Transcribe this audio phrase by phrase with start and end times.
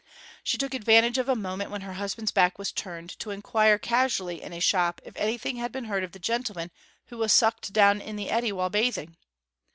[0.43, 4.41] She took advantage of a moment when her husband's back was turned to inquire casually
[4.41, 6.71] in a shop if anything had been heard of the gentleman
[7.09, 9.15] who was sucked down in the eddy while bathing.